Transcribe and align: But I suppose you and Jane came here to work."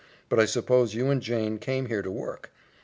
But 0.29 0.39
I 0.39 0.45
suppose 0.45 0.95
you 0.95 1.11
and 1.11 1.21
Jane 1.21 1.59
came 1.59 1.85
here 1.85 2.01
to 2.01 2.09
work." 2.09 2.51